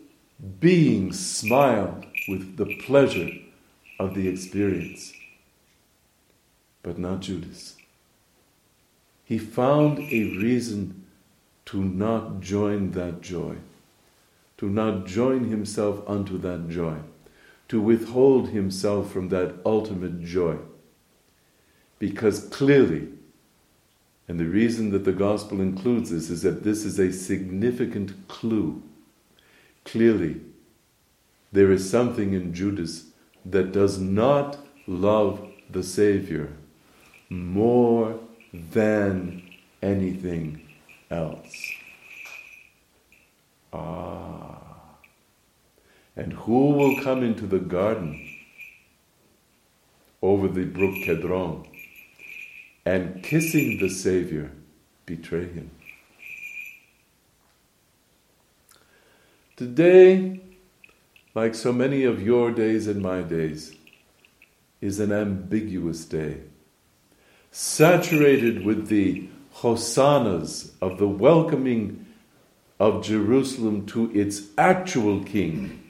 being 0.61 1.12
smiled 1.12 2.07
with 2.29 2.57
the 2.57 2.77
pleasure 2.87 3.31
of 3.98 4.14
the 4.14 4.29
experience. 4.29 5.12
But 6.83 6.98
not 6.98 7.20
Judas. 7.20 7.77
He 9.24 9.38
found 9.38 9.98
a 9.98 10.38
reason 10.38 11.05
to 11.66 11.83
not 11.83 12.40
join 12.40 12.92
that 12.92 13.20
joy, 13.20 13.57
to 14.59 14.68
not 14.68 15.07
join 15.07 15.44
himself 15.44 16.03
unto 16.07 16.37
that 16.38 16.68
joy, 16.68 16.97
to 17.68 17.81
withhold 17.81 18.51
himself 18.51 19.11
from 19.11 19.29
that 19.29 19.55
ultimate 19.64 20.23
joy. 20.23 20.57
Because 21.99 22.49
clearly, 22.49 23.09
and 24.27 24.38
the 24.38 24.44
reason 24.44 24.90
that 24.90 25.05
the 25.05 25.12
gospel 25.12 25.61
includes 25.61 26.11
this 26.11 26.29
is 26.29 26.42
that 26.42 26.62
this 26.62 26.85
is 26.85 26.99
a 26.99 27.12
significant 27.12 28.29
clue. 28.29 28.83
Clearly, 29.85 30.40
there 31.51 31.73
is 31.73 31.88
something 31.88 32.35
in 32.35 32.53
Judas 32.53 33.07
that 33.47 33.73
does 33.73 33.99
not 33.99 34.59
love 34.87 35.49
the 35.71 35.83
Savior 35.83 36.53
more 37.31 38.18
than 38.53 39.42
anything 39.83 40.68
else. 41.11 41.78
Ah. 43.72 44.59
And 46.16 46.33
who 46.33 46.70
will 46.70 47.00
come 47.02 47.22
into 47.22 47.46
the 47.46 47.59
garden 47.59 48.24
over 50.20 50.48
the 50.48 50.64
brook 50.64 50.94
Kedron 51.04 51.66
and 52.85 53.22
kissing 53.22 53.78
the 53.78 53.88
Savior 53.88 54.50
betray 55.07 55.46
him? 55.46 55.70
Today, 59.57 60.40
like 61.35 61.54
so 61.54 61.72
many 61.72 62.04
of 62.04 62.22
your 62.22 62.52
days 62.52 62.87
and 62.87 63.02
my 63.02 63.22
days, 63.22 63.74
is 64.81 65.00
an 65.00 65.12
ambiguous 65.12 66.04
day, 66.04 66.42
saturated 67.50 68.64
with 68.64 68.88
the 68.88 69.28
hosannas 69.50 70.72
of 70.81 70.98
the 70.98 71.09
welcoming 71.09 72.07
of 72.79 73.05
Jerusalem 73.05 73.87
to 73.87 74.11
its 74.12 74.43
actual 74.57 75.25
king, 75.25 75.83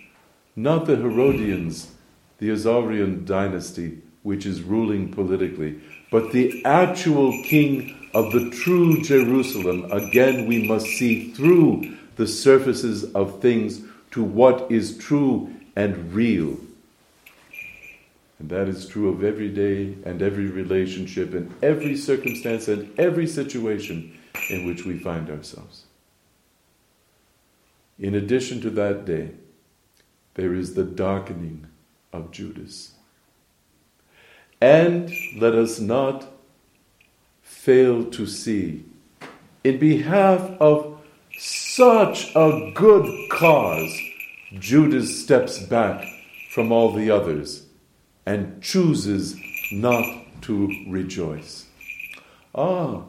not 0.57 0.87
the 0.87 0.96
Herodians, 0.96 1.92
the 2.38 2.48
Azaurian 2.51 3.24
dynasty, 3.24 3.98
which 4.22 4.46
is 4.46 4.62
ruling 4.62 5.12
politically, 5.12 5.81
but 6.11 6.33
the 6.33 6.64
actual 6.64 7.33
king 7.44 8.09
of 8.14 8.33
the 8.33 8.51
true 8.51 9.03
Jerusalem, 9.03 9.90
again 9.92 10.46
we 10.46 10.66
must 10.66 10.87
see 10.87 11.33
through 11.33 11.96
the 12.16 12.27
surfaces 12.27 13.12
of 13.12 13.40
things 13.40 13.83
to 14.12 14.22
what 14.22 14.70
is 14.70 14.96
true 14.98 15.55
and 15.77 16.12
real. 16.12 16.59
And 18.38 18.48
that 18.51 18.68
is 18.68 18.88
true 18.88 19.09
of 19.09 19.24
every 19.24 19.48
day 19.48 19.96
and 20.05 20.22
every 20.22 20.46
relationship 20.46 21.35
and 21.35 21.53
every 21.62 21.96
circumstance 21.96 22.68
and 22.68 22.98
every 22.98 23.27
situation 23.27 24.16
in 24.48 24.66
which 24.66 24.85
we 24.85 24.98
find 24.98 25.29
ourselves. 25.29 25.85
In 27.98 28.14
addition 28.14 28.61
to 28.61 28.70
that 28.70 29.04
day, 29.04 29.32
there 30.34 30.54
is 30.54 30.74
the 30.74 30.84
darkening 30.84 31.66
of 32.12 32.30
Judas. 32.30 32.92
And 34.61 35.12
let 35.37 35.54
us 35.54 35.80
not 35.80 36.26
fail 37.42 38.04
to 38.04 38.24
see, 38.24 38.84
in 39.64 39.78
behalf 39.78 40.40
of 40.61 41.00
such 41.38 42.34
a 42.37 42.72
good 42.74 43.30
cause, 43.30 44.00
Judas 44.58 45.22
steps 45.22 45.58
back 45.58 46.04
from 46.50 46.70
all 46.70 46.92
the 46.92 47.11
others 47.11 47.66
and 48.24 48.62
chooses 48.62 49.37
not 49.72 50.04
to 50.42 50.72
rejoice. 50.88 51.66
Ah, 52.54 53.02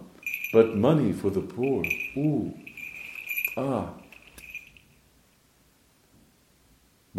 but 0.51 0.75
money 0.75 1.13
for 1.13 1.29
the 1.29 1.41
poor. 1.41 1.85
Ooh. 2.17 2.53
Ah. 3.55 3.93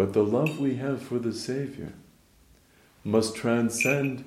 But 0.01 0.15
the 0.15 0.25
love 0.25 0.59
we 0.59 0.77
have 0.77 1.03
for 1.03 1.19
the 1.19 1.31
Savior 1.31 1.93
must 3.05 3.37
transcend 3.37 4.25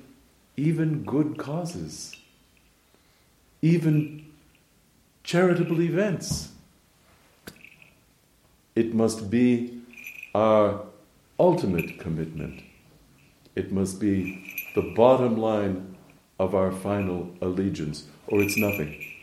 even 0.56 1.02
good 1.02 1.36
causes, 1.36 2.14
even 3.60 4.24
charitable 5.24 5.82
events. 5.82 6.52
It 8.76 8.94
must 8.94 9.30
be 9.30 9.80
our 10.32 10.82
ultimate 11.40 11.98
commitment. 11.98 12.62
It 13.56 13.72
must 13.72 13.98
be 13.98 14.70
the 14.76 14.92
bottom 14.94 15.36
line 15.36 15.96
of 16.38 16.54
our 16.54 16.70
final 16.70 17.34
allegiance, 17.40 18.06
or 18.28 18.40
it's 18.42 18.56
nothing. 18.56 19.13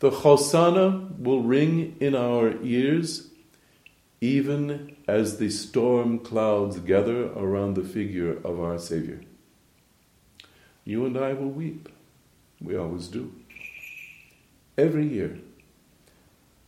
The 0.00 0.10
Hosanna 0.10 1.08
will 1.18 1.42
ring 1.42 1.96
in 2.00 2.14
our 2.14 2.54
ears 2.62 3.28
even 4.20 4.96
as 5.06 5.38
the 5.38 5.50
storm 5.50 6.18
clouds 6.18 6.78
gather 6.80 7.32
around 7.32 7.74
the 7.74 7.84
figure 7.84 8.36
of 8.44 8.60
our 8.60 8.78
Savior. 8.78 9.20
You 10.84 11.06
and 11.06 11.16
I 11.16 11.34
will 11.34 11.50
weep. 11.50 11.88
We 12.60 12.76
always 12.76 13.08
do. 13.08 13.32
Every 14.76 15.06
year. 15.06 15.38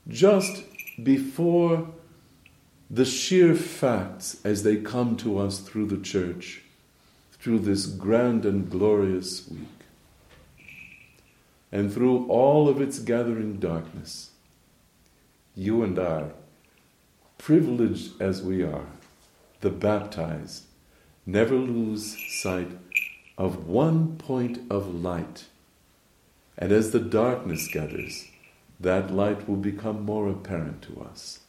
Just 0.08 0.64
before 1.02 1.88
the 2.88 3.04
sheer 3.04 3.54
facts 3.54 4.40
as 4.44 4.62
they 4.62 4.76
come 4.76 5.16
to 5.18 5.38
us 5.38 5.60
through 5.60 5.86
the 5.86 6.02
church, 6.02 6.62
through 7.32 7.60
this 7.60 7.86
grand 7.86 8.44
and 8.44 8.68
glorious 8.68 9.48
week, 9.48 9.79
and 11.72 11.92
through 11.92 12.26
all 12.26 12.68
of 12.68 12.80
its 12.80 12.98
gathering 12.98 13.58
darkness, 13.58 14.30
you 15.54 15.82
and 15.82 15.98
I, 15.98 16.30
privileged 17.38 18.20
as 18.20 18.42
we 18.42 18.62
are, 18.62 18.86
the 19.60 19.70
baptized, 19.70 20.64
never 21.26 21.54
lose 21.54 22.16
sight 22.40 22.70
of 23.38 23.66
one 23.66 24.16
point 24.16 24.60
of 24.70 24.94
light. 24.94 25.44
And 26.58 26.72
as 26.72 26.90
the 26.90 27.00
darkness 27.00 27.68
gathers, 27.68 28.26
that 28.78 29.12
light 29.12 29.48
will 29.48 29.56
become 29.56 30.04
more 30.04 30.28
apparent 30.28 30.82
to 30.82 31.02
us 31.02 31.40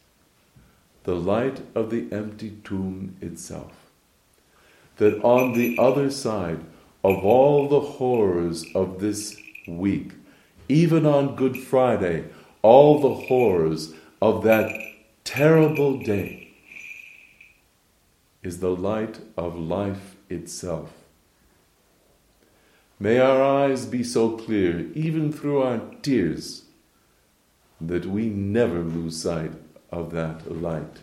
the 1.04 1.16
light 1.16 1.62
of 1.74 1.90
the 1.90 2.08
empty 2.12 2.58
tomb 2.64 3.16
itself. 3.22 3.74
That 4.98 5.22
on 5.24 5.54
the 5.54 5.78
other 5.80 6.12
side 6.12 6.60
of 7.04 7.24
all 7.26 7.68
the 7.68 7.80
horrors 7.80 8.66
of 8.76 9.00
this 9.00 9.36
week, 9.68 10.14
even 10.68 11.06
on 11.06 11.36
Good 11.36 11.58
Friday, 11.58 12.26
all 12.62 13.00
the 13.00 13.26
horrors 13.28 13.94
of 14.22 14.44
that 14.44 14.72
terrible 15.24 16.00
day, 16.00 16.54
is 18.44 18.60
the 18.60 18.76
light 18.76 19.20
of 19.38 19.56
life 19.58 20.16
itself. 20.30 20.94
May 23.00 23.18
our 23.20 23.42
eyes 23.42 23.86
be 23.86 24.04
so 24.04 24.38
clear, 24.38 24.88
even 24.94 25.32
through 25.32 25.62
our 25.64 25.82
tears, 26.02 26.66
that 27.80 28.06
we 28.06 28.30
never 28.30 28.80
lose 28.80 29.22
sight 29.22 29.54
of 29.92 30.12
that 30.12 30.62
light. 30.62 31.00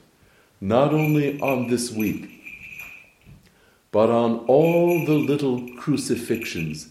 Not 0.60 0.92
only 0.92 1.40
on 1.40 1.68
this 1.68 1.90
week, 1.90 2.30
but 3.90 4.10
on 4.10 4.38
all 4.46 5.04
the 5.06 5.14
little 5.14 5.60
crucifixions 5.76 6.88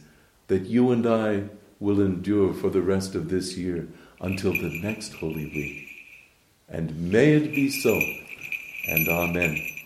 that 0.47 0.65
you 0.65 0.91
and 0.91 1.05
I 1.05 1.49
will 1.79 2.01
endure 2.01 2.53
for 2.53 2.69
the 2.69 2.81
rest 2.81 3.15
of 3.15 3.29
this 3.29 3.57
year 3.57 3.87
until 4.19 4.51
the 4.51 4.79
next 4.81 5.13
Holy 5.13 5.45
Week. 5.45 5.87
And 6.69 7.11
may 7.11 7.33
it 7.33 7.51
be 7.51 7.69
so, 7.69 7.93
and 8.89 9.07
Amen. 9.07 9.76